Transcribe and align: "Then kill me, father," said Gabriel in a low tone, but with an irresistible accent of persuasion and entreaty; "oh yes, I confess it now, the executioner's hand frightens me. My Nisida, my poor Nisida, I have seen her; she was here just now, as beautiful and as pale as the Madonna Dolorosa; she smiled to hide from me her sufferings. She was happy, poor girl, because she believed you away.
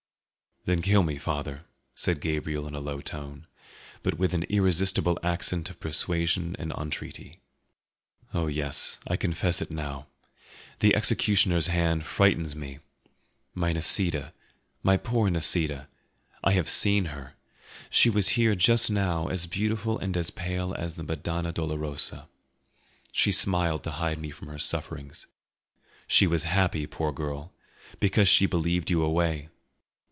"Then 0.65 0.83
kill 0.83 1.01
me, 1.01 1.17
father," 1.17 1.63
said 1.95 2.21
Gabriel 2.21 2.67
in 2.67 2.75
a 2.75 2.79
low 2.79 3.01
tone, 3.01 3.47
but 4.03 4.19
with 4.19 4.31
an 4.35 4.43
irresistible 4.43 5.17
accent 5.23 5.71
of 5.71 5.79
persuasion 5.79 6.55
and 6.59 6.71
entreaty; 6.73 7.41
"oh 8.31 8.45
yes, 8.45 8.99
I 9.07 9.15
confess 9.17 9.59
it 9.63 9.71
now, 9.71 10.05
the 10.77 10.95
executioner's 10.95 11.69
hand 11.69 12.05
frightens 12.05 12.55
me. 12.55 12.77
My 13.55 13.73
Nisida, 13.73 14.35
my 14.83 14.97
poor 14.97 15.31
Nisida, 15.31 15.89
I 16.43 16.51
have 16.51 16.69
seen 16.69 17.05
her; 17.05 17.33
she 17.89 18.11
was 18.11 18.29
here 18.37 18.53
just 18.53 18.91
now, 18.91 19.29
as 19.29 19.47
beautiful 19.47 19.97
and 19.97 20.15
as 20.15 20.29
pale 20.29 20.75
as 20.75 20.93
the 20.93 21.01
Madonna 21.01 21.51
Dolorosa; 21.51 22.29
she 23.11 23.31
smiled 23.31 23.83
to 23.85 23.89
hide 23.93 24.19
from 24.35 24.47
me 24.47 24.51
her 24.53 24.59
sufferings. 24.59 25.25
She 26.05 26.27
was 26.27 26.43
happy, 26.43 26.85
poor 26.85 27.11
girl, 27.11 27.51
because 27.99 28.27
she 28.27 28.45
believed 28.45 28.91
you 28.91 29.01
away. 29.01 29.49